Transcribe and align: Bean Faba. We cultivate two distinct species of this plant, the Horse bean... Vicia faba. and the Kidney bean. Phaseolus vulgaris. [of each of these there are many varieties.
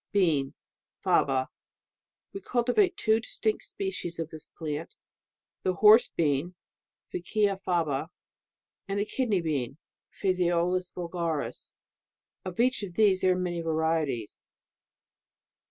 Bean 0.11 0.55
Faba. 1.05 1.49
We 2.33 2.41
cultivate 2.41 2.97
two 2.97 3.19
distinct 3.19 3.65
species 3.65 4.17
of 4.17 4.31
this 4.31 4.47
plant, 4.57 4.95
the 5.61 5.73
Horse 5.75 6.09
bean... 6.09 6.55
Vicia 7.11 7.61
faba. 7.63 8.07
and 8.87 8.99
the 8.99 9.05
Kidney 9.05 9.41
bean. 9.41 9.77
Phaseolus 10.11 10.91
vulgaris. 10.91 11.71
[of 12.43 12.59
each 12.59 12.81
of 12.81 12.95
these 12.95 13.21
there 13.21 13.33
are 13.35 13.39
many 13.39 13.61
varieties. 13.61 14.41